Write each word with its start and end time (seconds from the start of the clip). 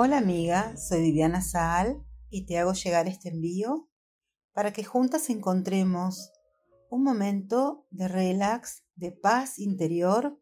Hola 0.00 0.18
amiga, 0.18 0.76
soy 0.76 1.00
Viviana 1.00 1.42
Saal 1.42 2.04
y 2.30 2.46
te 2.46 2.56
hago 2.56 2.72
llegar 2.72 3.08
este 3.08 3.30
envío 3.30 3.88
para 4.52 4.72
que 4.72 4.84
juntas 4.84 5.28
encontremos 5.28 6.30
un 6.88 7.02
momento 7.02 7.84
de 7.90 8.06
relax, 8.06 8.84
de 8.94 9.10
paz 9.10 9.58
interior 9.58 10.38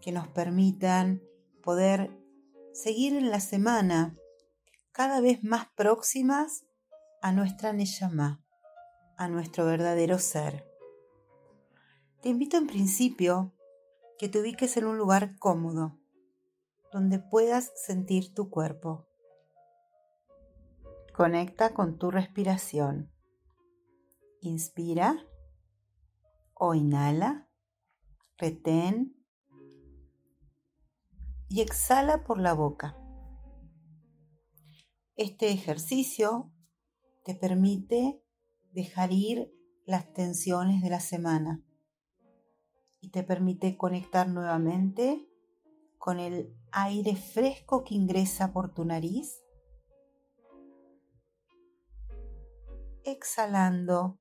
que 0.00 0.10
nos 0.10 0.26
permitan 0.28 1.22
poder 1.62 2.18
seguir 2.72 3.14
en 3.14 3.28
la 3.28 3.40
semana 3.40 4.16
cada 4.90 5.20
vez 5.20 5.44
más 5.44 5.66
próximas 5.76 6.64
a 7.20 7.30
nuestra 7.30 7.74
Neyamá, 7.74 8.42
a 9.18 9.28
nuestro 9.28 9.66
verdadero 9.66 10.18
ser. 10.18 10.66
Te 12.22 12.30
invito 12.30 12.56
en 12.56 12.66
principio 12.66 13.54
que 14.18 14.30
te 14.30 14.40
ubiques 14.40 14.78
en 14.78 14.86
un 14.86 14.96
lugar 14.96 15.36
cómodo 15.38 16.00
donde 16.92 17.18
puedas 17.18 17.72
sentir 17.74 18.34
tu 18.34 18.50
cuerpo. 18.50 19.06
Conecta 21.14 21.74
con 21.74 21.98
tu 21.98 22.10
respiración. 22.10 23.12
Inspira 24.40 25.26
o 26.54 26.74
inhala, 26.74 27.48
retén 28.36 29.16
y 31.48 31.60
exhala 31.60 32.24
por 32.24 32.40
la 32.40 32.52
boca. 32.52 32.96
Este 35.16 35.50
ejercicio 35.50 36.52
te 37.24 37.34
permite 37.34 38.22
dejar 38.72 39.12
ir 39.12 39.52
las 39.84 40.12
tensiones 40.12 40.82
de 40.82 40.90
la 40.90 41.00
semana 41.00 41.64
y 43.00 43.10
te 43.10 43.22
permite 43.22 43.76
conectar 43.76 44.28
nuevamente 44.28 45.27
con 45.98 46.20
el 46.20 46.56
aire 46.72 47.16
fresco 47.16 47.84
que 47.84 47.94
ingresa 47.94 48.52
por 48.52 48.72
tu 48.72 48.84
nariz, 48.84 49.42
exhalando 53.04 54.18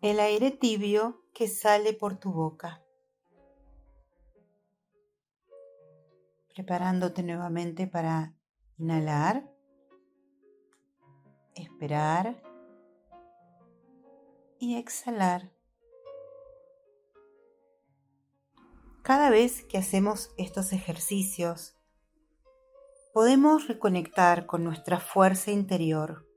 el 0.00 0.20
aire 0.20 0.50
tibio 0.50 1.22
que 1.34 1.48
sale 1.48 1.92
por 1.92 2.18
tu 2.18 2.32
boca. 2.32 2.82
Preparándote 6.54 7.22
nuevamente 7.22 7.86
para 7.86 8.34
inhalar, 8.78 9.48
esperar 11.54 12.42
y 14.58 14.76
exhalar. 14.76 15.57
Cada 19.08 19.30
vez 19.30 19.62
que 19.62 19.78
hacemos 19.78 20.34
estos 20.36 20.74
ejercicios, 20.74 21.74
podemos 23.14 23.66
reconectar 23.66 24.44
con 24.44 24.64
nuestra 24.64 25.00
fuerza 25.00 25.50
interior, 25.50 26.28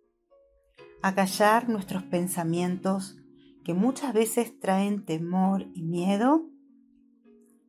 acallar 1.01 1.67
nuestros 1.67 2.03
pensamientos 2.03 3.17
que 3.65 3.73
muchas 3.73 4.13
veces 4.13 4.57
traen 4.61 5.03
temor 5.03 5.65
y 5.73 5.83
miedo 5.83 6.45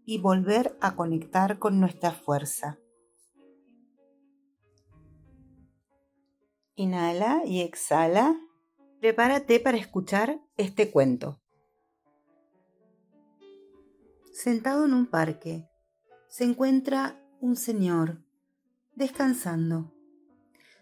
y 0.06 0.20
volver 0.20 0.78
a 0.80 0.94
conectar 0.94 1.58
con 1.58 1.80
nuestra 1.80 2.12
fuerza. 2.12 2.78
Inhala 6.76 7.42
y 7.44 7.62
exhala. 7.62 8.36
Prepárate 9.00 9.58
para 9.58 9.78
escuchar 9.78 10.40
este 10.56 10.92
cuento. 10.92 11.41
Sentado 14.32 14.86
en 14.86 14.94
un 14.94 15.06
parque, 15.06 15.68
se 16.28 16.44
encuentra 16.44 17.22
un 17.40 17.54
señor 17.54 18.24
descansando. 18.94 19.94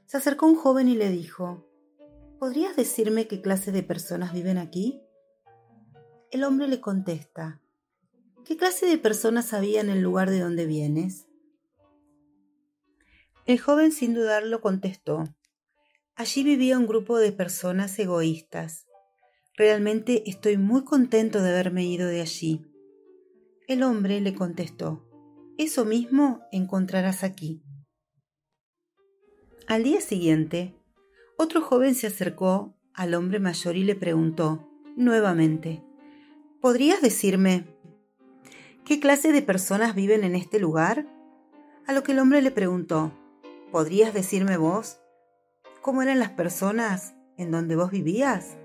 Se 0.06 0.16
acercó 0.16 0.46
un 0.46 0.54
joven 0.54 0.88
y 0.88 0.94
le 0.94 1.10
dijo, 1.10 1.66
¿Podrías 2.38 2.76
decirme 2.76 3.26
qué 3.26 3.42
clase 3.42 3.72
de 3.72 3.82
personas 3.82 4.32
viven 4.32 4.56
aquí? 4.56 5.02
El 6.30 6.44
hombre 6.44 6.68
le 6.68 6.80
contesta, 6.80 7.60
¿qué 8.44 8.56
clase 8.56 8.86
de 8.86 8.98
personas 8.98 9.52
había 9.52 9.80
en 9.80 9.90
el 9.90 10.00
lugar 10.00 10.30
de 10.30 10.38
donde 10.38 10.64
vienes? 10.64 11.26
El 13.46 13.58
joven 13.58 13.90
sin 13.90 14.14
dudarlo 14.14 14.60
contestó, 14.60 15.24
allí 16.14 16.44
vivía 16.44 16.78
un 16.78 16.86
grupo 16.86 17.18
de 17.18 17.32
personas 17.32 17.98
egoístas. 17.98 18.86
Realmente 19.56 20.30
estoy 20.30 20.56
muy 20.56 20.84
contento 20.84 21.42
de 21.42 21.50
haberme 21.50 21.84
ido 21.84 22.06
de 22.06 22.20
allí. 22.20 22.69
El 23.70 23.84
hombre 23.84 24.20
le 24.20 24.34
contestó, 24.34 25.06
Eso 25.56 25.84
mismo 25.84 26.40
encontrarás 26.50 27.22
aquí. 27.22 27.62
Al 29.68 29.84
día 29.84 30.00
siguiente, 30.00 30.74
otro 31.38 31.62
joven 31.62 31.94
se 31.94 32.08
acercó 32.08 32.74
al 32.94 33.14
hombre 33.14 33.38
mayor 33.38 33.76
y 33.76 33.84
le 33.84 33.94
preguntó 33.94 34.68
nuevamente, 34.96 35.84
¿Podrías 36.60 37.00
decirme 37.00 37.64
qué 38.84 38.98
clase 38.98 39.30
de 39.30 39.40
personas 39.40 39.94
viven 39.94 40.24
en 40.24 40.34
este 40.34 40.58
lugar? 40.58 41.06
A 41.86 41.92
lo 41.92 42.02
que 42.02 42.10
el 42.10 42.18
hombre 42.18 42.42
le 42.42 42.50
preguntó, 42.50 43.12
¿podrías 43.70 44.12
decirme 44.12 44.56
vos 44.56 44.98
cómo 45.80 46.02
eran 46.02 46.18
las 46.18 46.30
personas 46.30 47.14
en 47.36 47.52
donde 47.52 47.76
vos 47.76 47.92
vivías? 47.92 48.56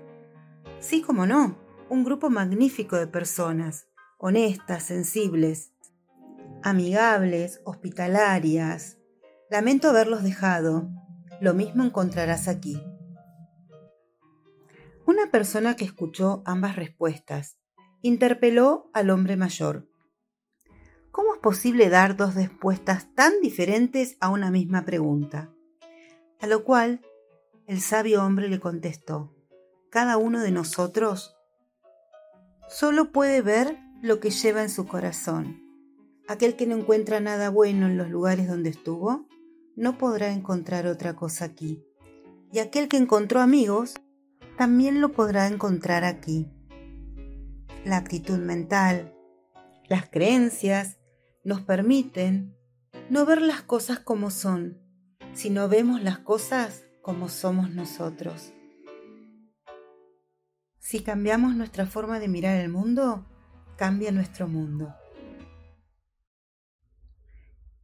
Sí, 0.80 1.00
como 1.00 1.26
no, 1.26 1.56
un 1.90 2.02
grupo 2.02 2.28
magnífico 2.28 2.96
de 2.96 3.06
personas, 3.06 3.86
honestas, 4.18 4.84
sensibles, 4.84 5.72
amigables, 6.62 7.60
hospitalarias. 7.64 8.98
Lamento 9.50 9.88
haberlos 9.88 10.22
dejado. 10.22 10.88
Lo 11.40 11.54
mismo 11.54 11.84
encontrarás 11.84 12.48
aquí. 12.48 12.82
Una 15.06 15.30
persona 15.30 15.76
que 15.76 15.84
escuchó 15.84 16.42
ambas 16.46 16.76
respuestas 16.76 17.58
interpeló 18.02 18.90
al 18.92 19.10
hombre 19.10 19.36
mayor. 19.36 19.88
¿Cómo 21.10 21.34
es 21.34 21.40
posible 21.40 21.88
dar 21.88 22.16
dos 22.16 22.34
respuestas 22.34 23.14
tan 23.14 23.40
diferentes 23.40 24.16
a 24.20 24.30
una 24.30 24.50
misma 24.50 24.84
pregunta? 24.84 25.52
A 26.40 26.46
lo 26.46 26.64
cual 26.64 27.00
el 27.66 27.80
sabio 27.80 28.24
hombre 28.24 28.48
le 28.48 28.60
contestó, 28.60 29.34
cada 29.90 30.16
uno 30.18 30.40
de 30.42 30.50
nosotros 30.50 31.36
solo 32.68 33.12
puede 33.12 33.40
ver 33.42 33.78
lo 34.02 34.20
que 34.20 34.30
lleva 34.30 34.62
en 34.62 34.70
su 34.70 34.86
corazón. 34.86 35.62
Aquel 36.28 36.56
que 36.56 36.66
no 36.66 36.76
encuentra 36.76 37.20
nada 37.20 37.50
bueno 37.50 37.86
en 37.86 37.96
los 37.96 38.10
lugares 38.10 38.48
donde 38.48 38.70
estuvo, 38.70 39.26
no 39.76 39.98
podrá 39.98 40.32
encontrar 40.32 40.86
otra 40.86 41.14
cosa 41.14 41.44
aquí. 41.44 41.84
Y 42.52 42.58
aquel 42.58 42.88
que 42.88 42.96
encontró 42.96 43.40
amigos, 43.40 43.94
también 44.56 45.00
lo 45.00 45.12
podrá 45.12 45.46
encontrar 45.46 46.04
aquí. 46.04 46.50
La 47.84 47.98
actitud 47.98 48.38
mental, 48.38 49.14
las 49.88 50.08
creencias, 50.08 50.98
nos 51.44 51.60
permiten 51.60 52.56
no 53.10 53.24
ver 53.24 53.40
las 53.40 53.62
cosas 53.62 54.00
como 54.00 54.30
son, 54.30 54.80
sino 55.32 55.68
vemos 55.68 56.02
las 56.02 56.18
cosas 56.18 56.86
como 57.02 57.28
somos 57.28 57.70
nosotros. 57.70 58.52
Si 60.78 61.00
cambiamos 61.00 61.54
nuestra 61.54 61.86
forma 61.86 62.18
de 62.18 62.28
mirar 62.28 62.56
el 62.56 62.68
mundo, 62.68 63.26
cambia 63.76 64.10
nuestro 64.12 64.48
mundo. 64.48 64.94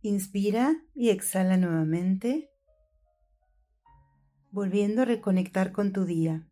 Inspira 0.01 0.75
y 0.95 1.11
exhala 1.11 1.57
nuevamente, 1.57 2.51
volviendo 4.51 5.03
a 5.03 5.05
reconectar 5.05 5.73
con 5.73 5.93
tu 5.93 6.05
día. 6.05 6.49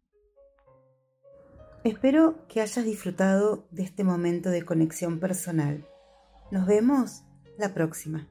Espero 1.83 2.47
que 2.49 2.61
hayas 2.61 2.85
disfrutado 2.85 3.67
de 3.71 3.83
este 3.83 4.05
momento 4.05 4.51
de 4.51 4.65
conexión 4.65 5.19
personal. 5.19 5.87
Nos 6.51 6.67
vemos 6.67 7.23
la 7.59 7.73
próxima. 7.75 8.29